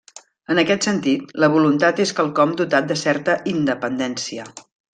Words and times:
En 0.53 0.59
aquest 0.61 0.87
sentit, 0.87 1.27
la 1.43 1.49
voluntat 1.57 2.01
és 2.05 2.13
quelcom 2.21 2.55
dotat 2.63 2.89
de 2.93 2.99
certa 3.05 3.37
independència. 3.55 4.49